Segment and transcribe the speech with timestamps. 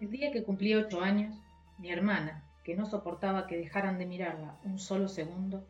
[0.00, 1.36] El día que cumplí ocho años,
[1.76, 5.62] mi hermana, que no soportaba que dejaran de mirarla un solo segundo,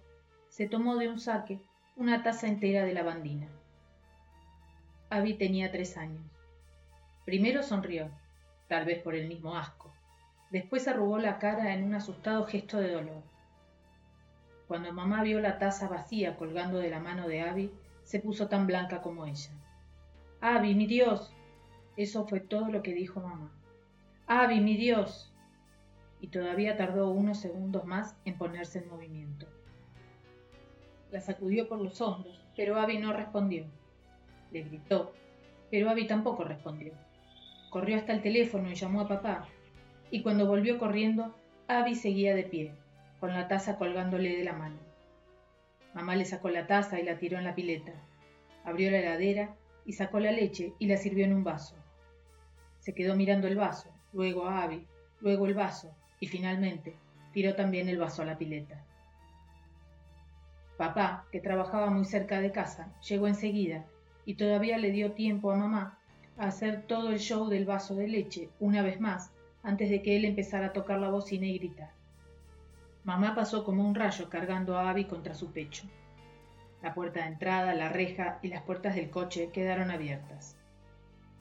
[0.49, 1.59] se tomó de un saque
[1.97, 3.49] una taza entera de lavandina.
[5.11, 6.23] Abby tenía tres años.
[7.25, 8.09] Primero sonrió,
[8.69, 9.93] tal vez por el mismo asco.
[10.51, 13.25] Después arrugó la cara en un asustado gesto de dolor.
[14.69, 17.73] Cuando mamá vio la taza vacía colgando de la mano de Abby,
[18.05, 19.51] se puso tan blanca como ella.
[20.41, 21.33] Abby, mi Dios.
[21.97, 23.51] Eso fue todo lo que dijo mamá.
[24.33, 25.29] Abby, mi Dios.
[26.21, 29.47] Y todavía tardó unos segundos más en ponerse en movimiento.
[31.11, 33.67] La sacudió por los hombros, pero Abby no respondió.
[34.53, 35.13] Le gritó,
[35.69, 36.93] pero Abby tampoco respondió.
[37.71, 39.49] Corrió hasta el teléfono y llamó a papá,
[40.13, 41.35] y cuando volvió corriendo,
[41.67, 42.73] Abby seguía de pie,
[43.19, 44.79] con la taza colgándole de la mano.
[45.93, 47.95] Mamá le sacó la taza y la tiró en la pileta.
[48.65, 51.75] Abrió la heladera y sacó la leche y la sirvió en un vaso.
[52.79, 54.87] Se quedó mirando el vaso, luego a Abby,
[55.21, 56.95] luego el vaso, y finalmente
[57.33, 58.83] tiró también el vaso a la pileta.
[60.77, 63.85] Papá, que trabajaba muy cerca de casa, llegó enseguida
[64.25, 65.99] y todavía le dio tiempo a mamá
[66.39, 69.31] a hacer todo el show del vaso de leche una vez más
[69.63, 71.91] antes de que él empezara a tocar la bocina y gritar.
[73.05, 75.85] Mamá pasó como un rayo cargando a Abby contra su pecho.
[76.83, 80.57] La puerta de entrada, la reja y las puertas del coche quedaron abiertas.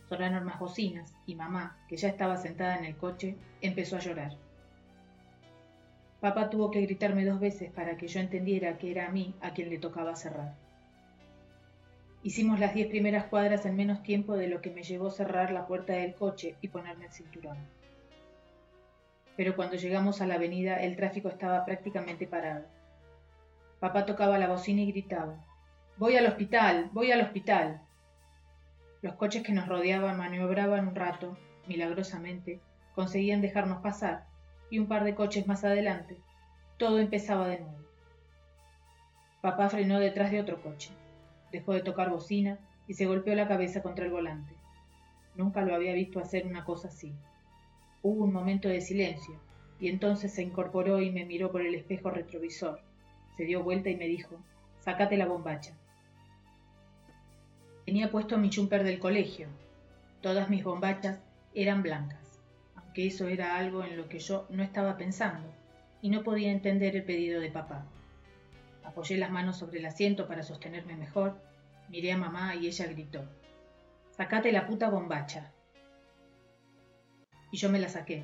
[0.10, 4.36] Sonaron más bocinas y mamá, que ya estaba sentada en el coche, empezó a llorar.
[6.20, 9.54] Papá tuvo que gritarme dos veces para que yo entendiera que era a mí a
[9.54, 10.56] quien le tocaba cerrar.
[12.24, 15.68] Hicimos las diez primeras cuadras en menos tiempo de lo que me llevó cerrar la
[15.68, 17.58] puerta del coche y ponerme el cinturón
[19.40, 22.66] pero cuando llegamos a la avenida el tráfico estaba prácticamente parado.
[23.80, 25.38] Papá tocaba la bocina y gritaba,
[25.96, 27.80] Voy al hospital, voy al hospital.
[29.02, 32.60] Los coches que nos rodeaban maniobraban un rato, milagrosamente,
[32.96, 34.26] conseguían dejarnos pasar,
[34.70, 36.18] y un par de coches más adelante,
[36.78, 37.78] todo empezaba de nuevo.
[39.42, 40.92] Papá frenó detrás de otro coche,
[41.52, 44.54] dejó de tocar bocina y se golpeó la cabeza contra el volante.
[45.36, 47.14] Nunca lo había visto hacer una cosa así.
[48.02, 49.40] Hubo un momento de silencio,
[49.80, 52.82] y entonces se incorporó y me miró por el espejo retrovisor.
[53.38, 54.36] Se dio vuelta y me dijo,
[54.82, 55.79] Sácate la bombacha.
[57.90, 59.48] Tenía puesto mi chumper del colegio.
[60.22, 61.18] Todas mis bombachas
[61.56, 62.40] eran blancas,
[62.76, 65.52] aunque eso era algo en lo que yo no estaba pensando,
[66.00, 67.88] y no podía entender el pedido de papá.
[68.84, 71.42] Apoyé las manos sobre el asiento para sostenerme mejor,
[71.90, 73.24] miré a mamá y ella gritó,
[74.12, 75.52] Sácate la puta bombacha
[77.52, 78.24] y yo me la saqué.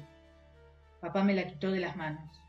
[1.01, 2.39] Papá me la quitó de las manos.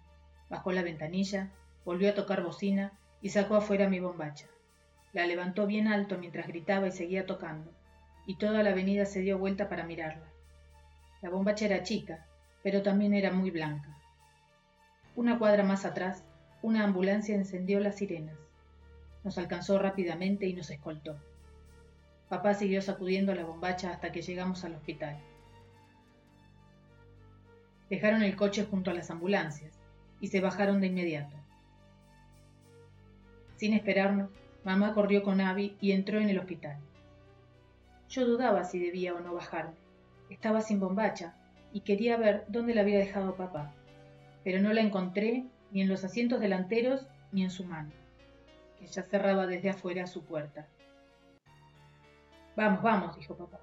[0.51, 1.51] Bajó la ventanilla,
[1.83, 4.49] volvió a tocar bocina y sacó afuera mi bombacha.
[5.17, 7.73] La levantó bien alto mientras gritaba y seguía tocando,
[8.27, 10.27] y toda la avenida se dio vuelta para mirarla.
[11.23, 12.27] La bombacha era chica,
[12.63, 13.97] pero también era muy blanca.
[15.15, 16.23] Una cuadra más atrás,
[16.61, 18.37] una ambulancia encendió las sirenas.
[19.25, 21.17] Nos alcanzó rápidamente y nos escoltó.
[22.29, 25.17] Papá siguió sacudiendo la bombacha hasta que llegamos al hospital.
[27.89, 29.81] Dejaron el coche junto a las ambulancias
[30.21, 31.35] y se bajaron de inmediato.
[33.57, 34.29] Sin esperarnos,
[34.67, 36.77] mamá corrió con Abby y entró en el hospital.
[38.09, 39.77] Yo dudaba si debía o no bajarme.
[40.29, 41.37] Estaba sin bombacha
[41.73, 43.73] y quería ver dónde la había dejado papá,
[44.43, 47.93] pero no la encontré ni en los asientos delanteros ni en su mano,
[48.81, 50.67] que ya cerraba desde afuera su puerta.
[52.57, 53.61] Vamos, vamos, dijo papá.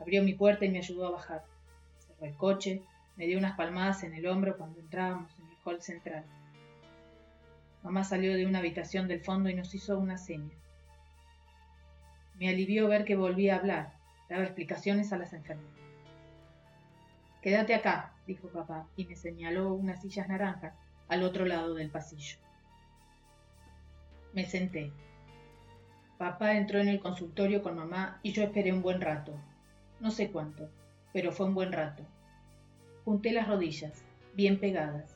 [0.00, 1.44] Abrió mi puerta y me ayudó a bajar.
[1.98, 2.82] Cerró el coche,
[3.14, 6.24] me dio unas palmadas en el hombro cuando entrábamos en el hall central.
[7.84, 10.56] Mamá salió de una habitación del fondo y nos hizo una seña.
[12.40, 13.92] Me alivió ver que volvía a hablar,
[14.30, 15.70] daba explicaciones a las enfermeras.
[17.42, 20.72] Quédate acá, dijo papá, y me señaló unas sillas naranjas
[21.08, 22.38] al otro lado del pasillo.
[24.32, 24.90] Me senté.
[26.16, 29.34] Papá entró en el consultorio con mamá y yo esperé un buen rato.
[30.00, 30.70] No sé cuánto,
[31.12, 32.02] pero fue un buen rato.
[33.04, 34.02] Junté las rodillas,
[34.32, 35.13] bien pegadas,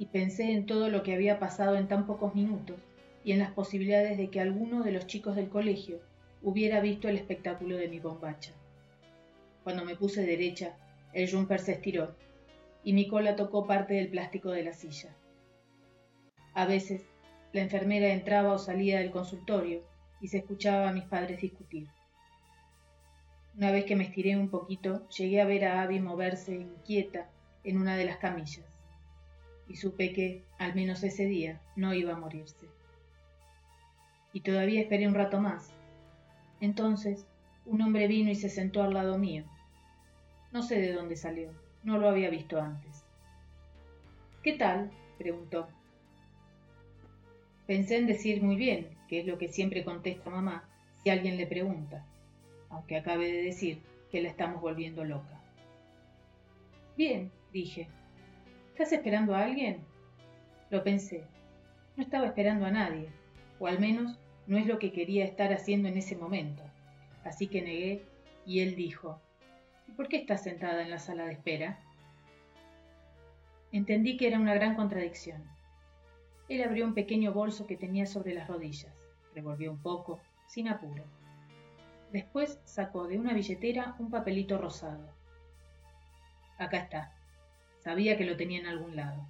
[0.00, 2.80] y pensé en todo lo que había pasado en tan pocos minutos
[3.22, 6.00] y en las posibilidades de que alguno de los chicos del colegio
[6.42, 8.52] hubiera visto el espectáculo de mi bombacha.
[9.62, 10.74] Cuando me puse derecha,
[11.12, 12.14] el jumper se estiró
[12.82, 15.14] y mi cola tocó parte del plástico de la silla.
[16.54, 17.02] A veces,
[17.52, 19.82] la enfermera entraba o salía del consultorio
[20.22, 21.88] y se escuchaba a mis padres discutir.
[23.54, 27.28] Una vez que me estiré un poquito, llegué a ver a Abby moverse inquieta
[27.64, 28.69] en una de las camillas,
[29.70, 32.66] y supe que, al menos ese día, no iba a morirse.
[34.32, 35.70] Y todavía esperé un rato más.
[36.60, 37.24] Entonces,
[37.66, 39.44] un hombre vino y se sentó al lado mío.
[40.50, 41.52] No sé de dónde salió,
[41.84, 43.04] no lo había visto antes.
[44.42, 44.90] ¿Qué tal?
[45.18, 45.68] preguntó.
[47.68, 50.64] Pensé en decir muy bien, que es lo que siempre contesta mamá
[51.04, 52.04] si alguien le pregunta,
[52.70, 53.78] aunque acabe de decir
[54.10, 55.40] que la estamos volviendo loca.
[56.96, 57.86] Bien, dije.
[58.80, 59.84] ¿Estás esperando a alguien?
[60.70, 61.26] Lo pensé.
[61.98, 63.10] No estaba esperando a nadie,
[63.58, 66.62] o al menos no es lo que quería estar haciendo en ese momento.
[67.22, 68.06] Así que negué
[68.46, 69.20] y él dijo,
[69.86, 71.78] ¿Y por qué estás sentada en la sala de espera?
[73.70, 75.44] Entendí que era una gran contradicción.
[76.48, 78.94] Él abrió un pequeño bolso que tenía sobre las rodillas,
[79.34, 81.04] revolvió un poco, sin apuro.
[82.12, 85.06] Después sacó de una billetera un papelito rosado.
[86.56, 87.19] Acá está.
[87.80, 89.26] Sabía que lo tenía en algún lado.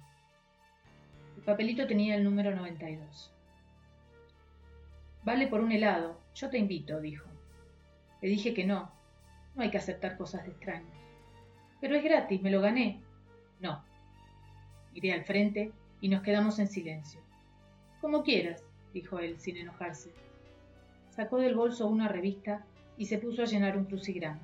[1.37, 3.31] El papelito tenía el número 92.
[5.23, 6.19] Vale por un helado.
[6.35, 7.27] Yo te invito, dijo.
[8.21, 8.91] Le dije que no.
[9.55, 10.91] No hay que aceptar cosas de extraños.
[11.79, 12.99] Pero es gratis, me lo gané.
[13.61, 13.83] No.
[14.93, 15.71] Iré al frente
[16.01, 17.21] y nos quedamos en silencio.
[18.01, 18.63] Como quieras,
[18.93, 20.11] dijo él, sin enojarse.
[21.09, 22.65] Sacó del bolso una revista
[22.97, 24.41] y se puso a llenar un crucigrama.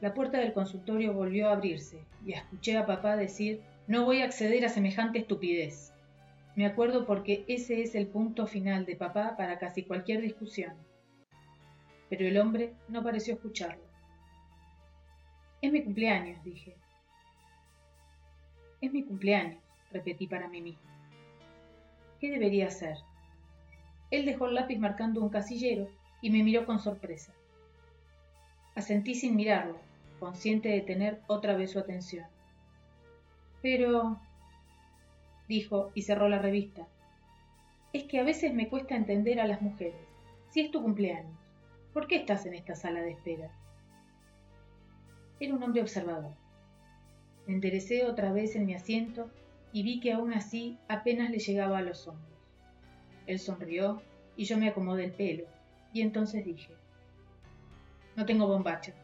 [0.00, 4.24] La puerta del consultorio volvió a abrirse y escuché a papá decir no voy a
[4.24, 5.92] acceder a semejante estupidez.
[6.56, 10.72] Me acuerdo porque ese es el punto final de papá para casi cualquier discusión.
[12.08, 13.82] Pero el hombre no pareció escucharlo.
[15.60, 16.74] Es mi cumpleaños, dije.
[18.80, 19.62] Es mi cumpleaños,
[19.92, 20.90] repetí para mí mismo.
[22.20, 22.96] ¿Qué debería hacer?
[24.10, 25.88] Él dejó el lápiz marcando un casillero
[26.22, 27.32] y me miró con sorpresa.
[28.74, 29.78] Asentí sin mirarlo,
[30.20, 32.26] consciente de tener otra vez su atención.
[33.62, 34.20] Pero,
[35.48, 36.86] dijo y cerró la revista,
[37.92, 40.00] es que a veces me cuesta entender a las mujeres.
[40.50, 41.36] Si es tu cumpleaños,
[41.92, 43.50] ¿por qué estás en esta sala de espera?
[45.40, 46.34] Era un hombre observador.
[47.46, 49.30] Me enderecé otra vez en mi asiento
[49.72, 52.28] y vi que aún así apenas le llegaba a los hombros.
[53.26, 54.02] Él sonrió
[54.36, 55.44] y yo me acomodé el pelo,
[55.92, 56.72] y entonces dije,
[58.16, 58.94] no tengo bombacha.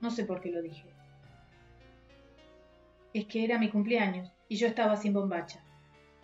[0.00, 0.88] No sé por qué lo dije.
[3.12, 5.60] Es que era mi cumpleaños y yo estaba sin bombacha,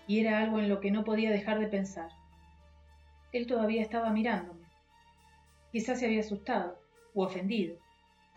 [0.06, 2.10] y era algo en lo que no podía dejar de pensar.
[3.32, 4.64] Él todavía estaba mirándome.
[5.72, 6.78] Quizás se había asustado
[7.14, 7.76] o ofendido,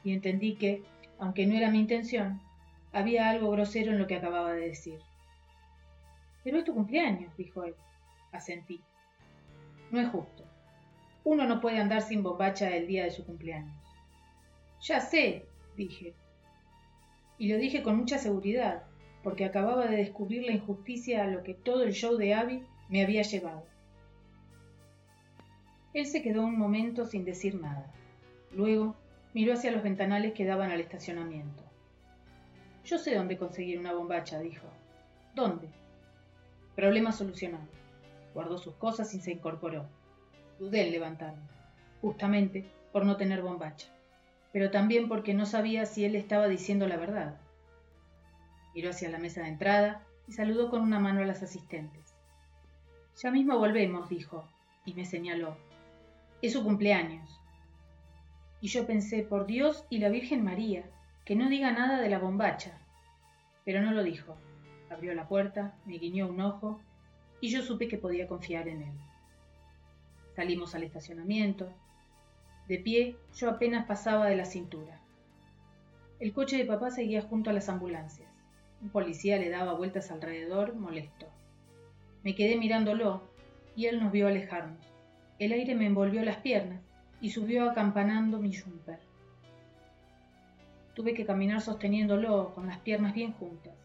[0.03, 0.83] y entendí que,
[1.19, 2.41] aunque no era mi intención,
[2.91, 4.99] había algo grosero en lo que acababa de decir.
[6.43, 7.75] Pero es tu cumpleaños, dijo él.
[8.31, 8.81] Asentí.
[9.91, 10.43] No es justo.
[11.23, 13.76] Uno no puede andar sin bombacha el día de su cumpleaños.
[14.81, 15.45] Ya sé,
[15.75, 16.13] dije.
[17.37, 18.83] Y lo dije con mucha seguridad,
[19.23, 23.03] porque acababa de descubrir la injusticia a lo que todo el show de Abby me
[23.03, 23.65] había llevado.
[25.93, 27.91] Él se quedó un momento sin decir nada.
[28.51, 28.95] Luego
[29.33, 31.63] miró hacia los ventanales que daban al estacionamiento.
[32.85, 34.67] Yo sé dónde conseguir una bombacha, dijo.
[35.35, 35.67] ¿Dónde?
[36.75, 37.67] Problema solucionado.
[38.33, 39.87] Guardó sus cosas y se incorporó.
[40.59, 41.43] Dudé en levantarme,
[42.01, 43.87] justamente por no tener bombacha,
[44.51, 47.39] pero también porque no sabía si él estaba diciendo la verdad.
[48.73, 52.15] Miró hacia la mesa de entrada y saludó con una mano a las asistentes.
[53.21, 54.47] Ya mismo volvemos, dijo,
[54.85, 55.57] y me señaló.
[56.41, 57.39] Es su cumpleaños.
[58.61, 60.83] Y yo pensé, por Dios y la Virgen María,
[61.25, 62.77] que no diga nada de la bombacha.
[63.65, 64.37] Pero no lo dijo.
[64.89, 66.79] Abrió la puerta, me guiñó un ojo
[67.41, 68.93] y yo supe que podía confiar en él.
[70.35, 71.69] Salimos al estacionamiento.
[72.67, 74.99] De pie, yo apenas pasaba de la cintura.
[76.19, 78.29] El coche de papá seguía junto a las ambulancias.
[78.81, 81.27] Un policía le daba vueltas alrededor, molesto.
[82.23, 83.21] Me quedé mirándolo
[83.75, 84.85] y él nos vio alejarnos.
[85.39, 86.81] El aire me envolvió las piernas
[87.21, 88.99] y subió acampanando mi jumper.
[90.93, 93.75] Tuve que caminar sosteniéndolo con las piernas bien juntas.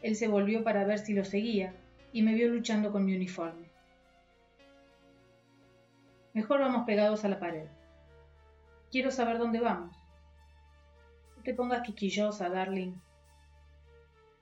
[0.00, 1.74] Él se volvió para ver si lo seguía
[2.12, 3.73] y me vio luchando con mi uniforme.
[6.34, 7.68] Mejor vamos pegados a la pared.
[8.90, 9.96] Quiero saber dónde vamos.
[11.36, 12.94] No te pongas quisquillosa, darling.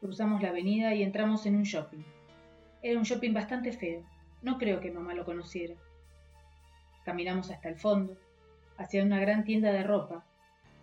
[0.00, 2.02] Cruzamos la avenida y entramos en un shopping.
[2.80, 4.02] Era un shopping bastante feo.
[4.40, 5.74] No creo que mamá lo conociera.
[7.04, 8.16] Caminamos hasta el fondo,
[8.78, 10.24] hacia una gran tienda de ropa,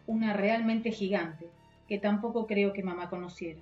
[0.05, 1.49] una realmente gigante,
[1.87, 3.61] que tampoco creo que mamá conociera.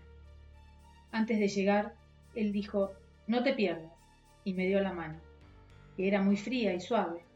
[1.14, 1.96] Antes de llegar,
[2.36, 2.92] él dijo,
[3.26, 3.94] no te pierdas,
[4.44, 5.20] y me dio la mano,
[5.96, 7.27] que era muy fría y suave.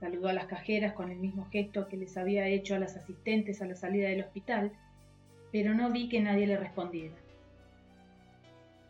[0.00, 3.62] Saludó a las cajeras con el mismo gesto que les había hecho a las asistentes
[3.62, 4.72] a la salida del hospital,
[5.52, 7.14] pero no vi que nadie le respondiera.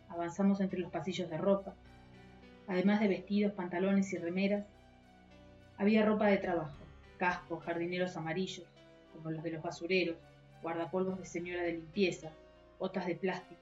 [0.09, 1.75] Avanzamos entre los pasillos de ropa.
[2.67, 4.67] Además de vestidos, pantalones y remeras,
[5.79, 6.79] había ropa de trabajo,
[7.19, 8.67] cascos jardineros amarillos,
[9.13, 10.17] como los de los basureros,
[10.63, 12.33] guardapolvos de señora de limpieza,
[12.79, 13.61] botas de plástico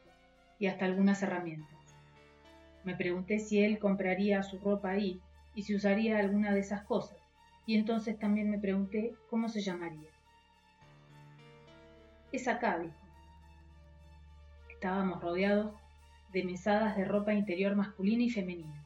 [0.59, 1.97] y hasta algunas herramientas.
[2.85, 5.21] Me pregunté si él compraría su ropa ahí
[5.55, 7.19] y si usaría alguna de esas cosas,
[7.67, 10.11] y entonces también me pregunté cómo se llamaría.
[12.33, 12.95] Es acá, dijo.
[14.69, 15.73] Estábamos rodeados
[16.33, 18.85] de mesadas de ropa interior masculina y femenina.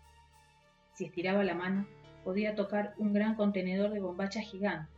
[0.93, 1.87] Si estiraba la mano,
[2.25, 4.95] podía tocar un gran contenedor de bombachas gigantes,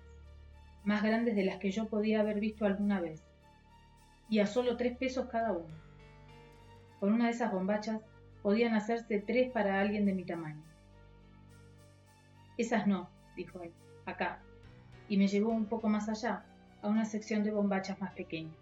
[0.84, 3.22] más grandes de las que yo podía haber visto alguna vez,
[4.28, 5.74] y a solo tres pesos cada uno.
[6.98, 8.00] Con una de esas bombachas
[8.42, 10.62] podían hacerse tres para alguien de mi tamaño.
[12.58, 13.72] Esas no, dijo él,
[14.06, 14.40] acá,
[15.08, 16.44] y me llevó un poco más allá,
[16.82, 18.54] a una sección de bombachas más pequeñas.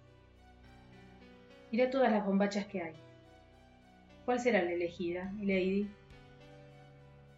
[1.71, 2.95] Mira todas las bombachas que hay.
[4.25, 5.91] ¿Cuál será la elegida, lady?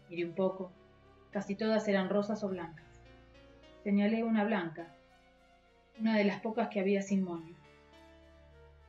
[0.09, 0.71] Miré un poco.
[1.31, 2.87] Casi todas eran rosas o blancas.
[3.85, 4.89] Señalé una blanca,
[5.99, 7.55] una de las pocas que había sin moño.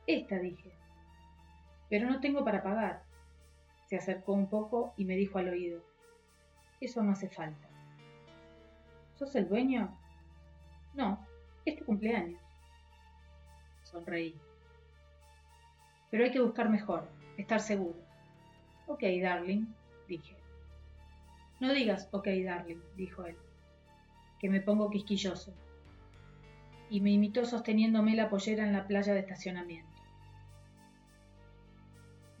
[0.06, 0.70] Esta, dije.
[1.88, 3.02] Pero no tengo para pagar.
[3.88, 5.82] Se acercó un poco y me dijo al oído.
[6.80, 7.68] Eso no hace falta.
[9.22, 9.96] ¿Sos el dueño?
[10.94, 11.24] No,
[11.64, 12.40] es tu cumpleaños.
[13.84, 14.34] Sonreí.
[16.10, 18.00] Pero hay que buscar mejor, estar seguro.
[18.88, 19.66] Ok, darling,
[20.08, 20.36] dije.
[21.60, 23.36] No digas ok, darling, dijo él,
[24.40, 25.54] que me pongo quisquilloso.
[26.90, 30.02] Y me imitó sosteniéndome la pollera en la playa de estacionamiento.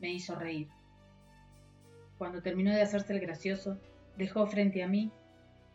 [0.00, 0.68] Me hizo reír.
[2.18, 3.78] Cuando terminó de hacerse el gracioso,
[4.16, 5.12] dejó frente a mí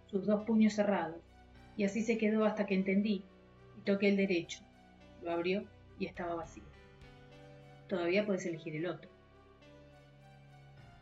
[0.10, 1.22] sus dos puños cerrados,
[1.76, 3.24] y así se quedó hasta que entendí
[3.78, 4.60] y toqué el derecho.
[5.24, 5.64] Lo abrió
[6.00, 6.64] y estaba vacío.
[7.88, 9.10] Todavía puedes elegir el otro.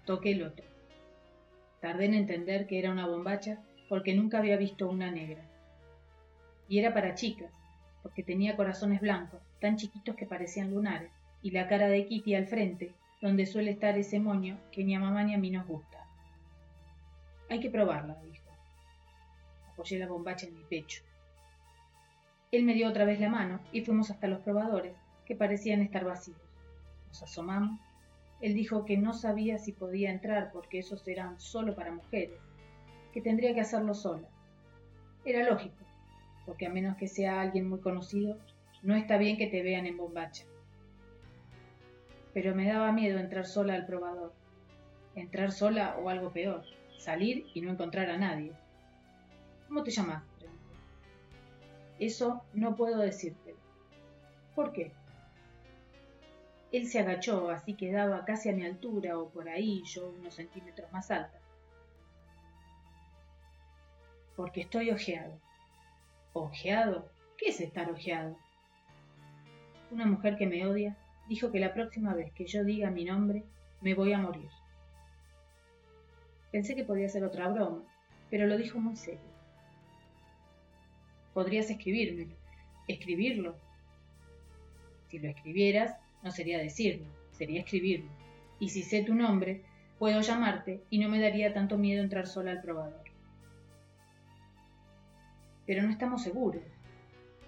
[0.05, 0.65] Toqué el otro.
[1.81, 3.59] Tardé en entender que era una bombacha
[3.89, 5.43] porque nunca había visto una negra.
[6.67, 7.51] Y era para chicas,
[8.01, 12.47] porque tenía corazones blancos, tan chiquitos que parecían lunares, y la cara de Kitty al
[12.47, 15.99] frente, donde suele estar ese moño que ni a mamá ni a mí nos gusta.
[17.49, 18.44] Hay que probarla, dijo.
[19.75, 21.03] Apoyé la bombacha en mi pecho.
[22.49, 26.05] Él me dio otra vez la mano y fuimos hasta los probadores, que parecían estar
[26.05, 26.39] vacíos.
[27.09, 27.77] Nos asomamos.
[28.39, 32.39] Él dijo que no sabía si podía entrar porque esos eran solo para mujeres,
[33.11, 34.29] que tendría que hacerlo sola.
[35.25, 35.75] Era lógico,
[36.45, 38.37] porque a menos que sea alguien muy conocido,
[38.81, 40.45] no está bien que te vean en bombacha.
[42.33, 44.31] Pero me daba miedo entrar sola al probador.
[45.15, 46.63] Entrar sola o algo peor,
[46.97, 48.53] salir y no encontrar a nadie.
[49.67, 50.23] ¿Cómo te llamas?
[51.99, 53.57] Eso no puedo decírtelo.
[54.53, 54.91] ¿Por qué?
[56.71, 60.91] Él se agachó, así quedaba casi a mi altura o por ahí, yo unos centímetros
[60.91, 61.39] más alta.
[64.35, 65.39] Porque estoy ojeado.
[66.33, 67.09] ¿Ojeado?
[67.37, 68.37] ¿Qué es estar ojeado?
[69.91, 70.97] Una mujer que me odia
[71.29, 73.43] dijo que la próxima vez que yo diga mi nombre
[73.81, 74.49] me voy a morir.
[76.51, 77.83] Pensé que podía ser otra broma,
[78.29, 79.34] pero lo dijo muy serio.
[81.35, 82.33] Podrías escribírmelo,
[82.87, 83.57] escribirlo.
[85.09, 88.09] Si lo escribieras, no sería decirlo, sería escribirlo.
[88.57, 89.61] Y si sé tu nombre,
[89.99, 93.03] puedo llamarte y no me daría tanto miedo entrar sola al probador.
[95.65, 96.63] Pero no estamos seguros.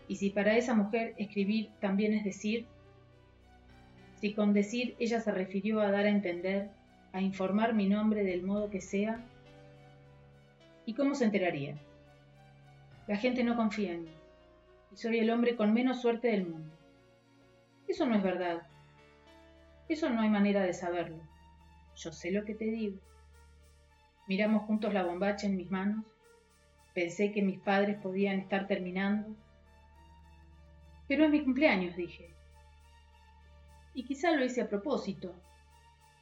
[0.10, 2.66] Y si para esa mujer escribir también es decir,
[4.20, 6.72] si con decir ella se refirió a dar a entender,
[7.14, 9.24] a informar mi nombre del modo que sea,
[10.86, 11.78] ¿y cómo se enteraría?
[13.08, 14.14] La gente no confía en mí,
[14.92, 16.76] y soy el hombre con menos suerte del mundo.
[17.88, 18.68] Eso no es verdad.
[19.88, 21.24] Eso no hay manera de saberlo.
[21.96, 23.00] Yo sé lo que te digo.
[24.28, 26.04] Miramos juntos la bombacha en mis manos.
[26.94, 29.34] Pensé que mis padres podían estar terminando.
[31.08, 32.34] Pero es mi cumpleaños, dije.
[33.94, 35.34] Y quizá lo hice a propósito.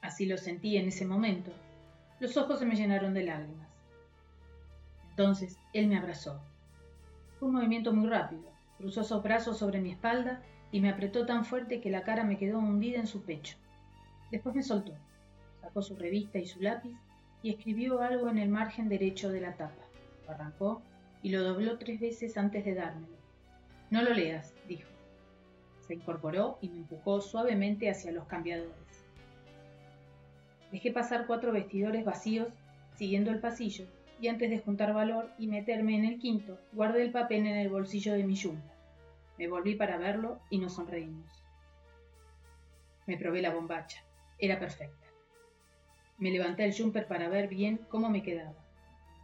[0.01, 1.51] Así lo sentí en ese momento.
[2.19, 3.67] Los ojos se me llenaron de lágrimas.
[5.09, 6.43] Entonces él me abrazó.
[7.45, 8.41] Un movimiento muy rápido.
[8.79, 12.39] Cruzó sus brazos sobre mi espalda y me apretó tan fuerte que la cara me
[12.39, 13.55] quedó hundida en su pecho.
[14.31, 14.93] Después me soltó,
[15.61, 16.97] sacó su revista y su lápiz
[17.43, 19.85] y escribió algo en el margen derecho de la tapa.
[20.25, 20.81] Lo arrancó
[21.21, 23.15] y lo dobló tres veces antes de dármelo.
[23.91, 24.89] No lo leas, dijo.
[25.81, 29.05] Se incorporó y me empujó suavemente hacia los cambiadores.
[30.71, 32.47] Dejé pasar cuatro vestidores vacíos
[32.95, 33.85] siguiendo el pasillo
[34.19, 37.69] y antes de juntar valor y meterme en el quinto, guardé el papel en el
[37.69, 38.73] bolsillo de mi yunta.
[39.37, 41.43] Me volví para verlo y nos sonreímos.
[43.05, 44.03] Me probé la bombacha.
[44.39, 45.07] Era perfecta.
[46.17, 48.55] Me levanté el jumper para ver bien cómo me quedaba.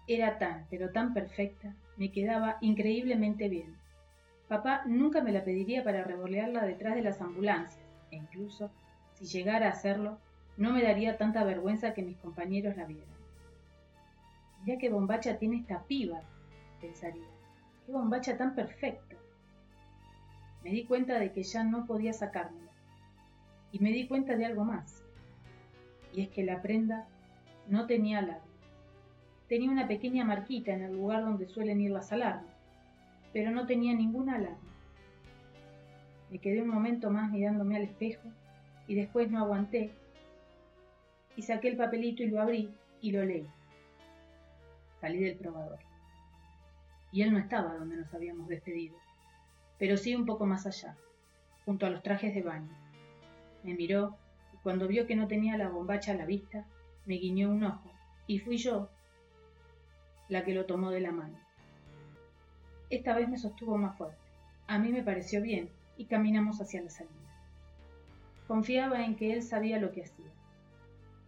[0.08, 3.78] Era tan, pero tan perfecta, me quedaba increíblemente bien.
[4.48, 8.70] Papá nunca me la pediría para revolearla detrás de las ambulancias, e incluso,
[9.14, 10.18] si llegara a hacerlo,
[10.58, 13.21] no me daría tanta vergüenza que mis compañeros la vieran.
[14.64, 16.22] Mirá qué bombacha tiene esta piba,
[16.80, 17.28] pensaría.
[17.86, 19.16] Qué bombacha tan perfecta.
[20.64, 22.72] Me di cuenta de que ya no podía sacármela.
[23.72, 25.04] Y me di cuenta de algo más.
[26.14, 27.08] Y es que la prenda
[27.68, 28.52] no tenía labio.
[29.48, 32.54] Tenía una pequeña marquita en el lugar donde suelen ir las alarmas,
[33.34, 34.58] pero no tenía ninguna alarma.
[36.30, 38.30] Me quedé un momento más mirándome al espejo
[38.88, 39.92] y después no aguanté
[41.36, 42.70] y saqué el papelito y lo abrí
[43.02, 43.46] y lo leí.
[45.02, 45.80] Salí del probador.
[47.12, 48.96] Y él no estaba donde nos habíamos despedido,
[49.80, 50.96] pero sí un poco más allá,
[51.66, 52.70] junto a los trajes de baño.
[53.64, 54.16] Me miró
[54.54, 56.66] y cuando vio que no tenía la bombacha a la vista,
[57.08, 57.92] me guiñó un ojo,
[58.28, 58.90] y fui yo
[60.30, 61.38] la que lo tomó de la mano.
[62.92, 64.22] Esta vez me sostuvo más fuerte.
[64.68, 67.12] A mí me pareció bien y caminamos hacia la salida.
[68.48, 70.32] Confiaba en que él sabía lo que hacía,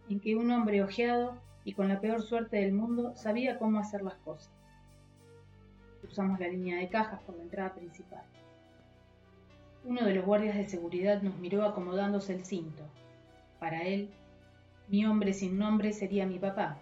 [0.08, 4.02] en que un hombre ojeado y con la peor suerte del mundo sabía cómo hacer
[4.02, 4.52] las cosas.
[6.00, 8.22] Cruzamos la línea de cajas por la entrada principal.
[9.84, 12.84] Uno de los guardias de seguridad nos miró acomodándose el cinto.
[13.58, 14.10] Para él,
[14.88, 16.76] mi hombre sin nombre sería mi papá,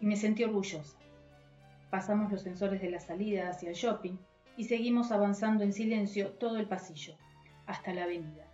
[0.00, 0.96] y me sentí orgullosa.
[1.90, 4.16] Pasamos los sensores de la salida hacia el shopping
[4.56, 7.14] y seguimos avanzando en silencio todo el pasillo,
[7.66, 8.46] hasta la avenida.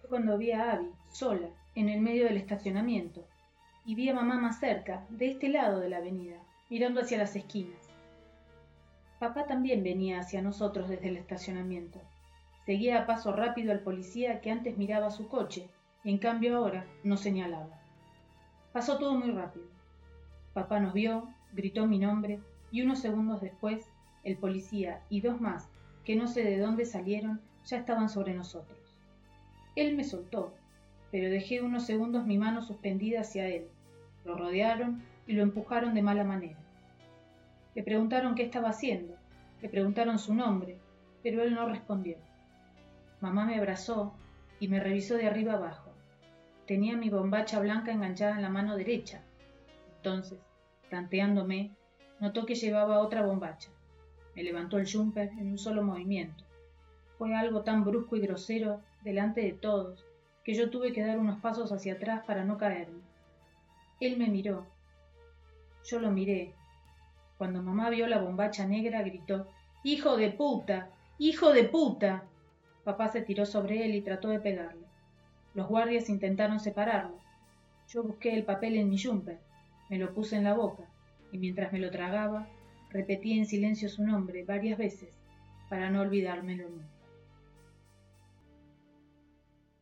[0.00, 3.26] Fue cuando vi a Abby, sola, en el medio del estacionamiento,
[3.84, 6.36] y vi a mamá más cerca, de este lado de la avenida,
[6.70, 7.90] mirando hacia las esquinas.
[9.18, 12.00] Papá también venía hacia nosotros desde el estacionamiento.
[12.66, 15.68] Seguía a paso rápido al policía que antes miraba su coche,
[16.04, 17.80] en cambio ahora no señalaba.
[18.72, 19.66] Pasó todo muy rápido.
[20.54, 23.90] Papá nos vio, gritó mi nombre, y unos segundos después,
[24.24, 25.68] el policía y dos más,
[26.04, 28.78] que no sé de dónde salieron, ya estaban sobre nosotros.
[29.76, 30.54] Él me soltó,
[31.10, 33.68] pero dejé unos segundos mi mano suspendida hacia él.
[34.24, 36.58] Lo rodearon y lo empujaron de mala manera.
[37.74, 39.16] Le preguntaron qué estaba haciendo,
[39.60, 40.78] le preguntaron su nombre,
[41.22, 42.16] pero él no respondió.
[43.20, 44.14] Mamá me abrazó
[44.60, 45.90] y me revisó de arriba abajo.
[46.66, 49.22] Tenía mi bombacha blanca enganchada en la mano derecha.
[49.96, 50.38] Entonces,
[50.90, 51.70] tanteándome,
[52.20, 53.70] notó que llevaba otra bombacha.
[54.34, 56.44] Me levantó el jumper en un solo movimiento.
[57.18, 60.04] Fue algo tan brusco y grosero delante de todos
[60.44, 63.00] que yo tuve que dar unos pasos hacia atrás para no caerme.
[64.02, 64.66] Él me miró.
[65.84, 66.54] Yo lo miré.
[67.38, 69.46] Cuando mamá vio la bombacha negra, gritó
[69.84, 70.90] Hijo de puta.
[71.18, 72.24] Hijo de puta.
[72.82, 74.88] Papá se tiró sobre él y trató de pegarle.
[75.54, 77.16] Los guardias intentaron separarlo.
[77.86, 79.38] Yo busqué el papel en mi jumper,
[79.88, 80.82] me lo puse en la boca,
[81.30, 82.48] y mientras me lo tragaba,
[82.90, 85.16] repetí en silencio su nombre varias veces
[85.68, 87.01] para no olvidármelo nunca.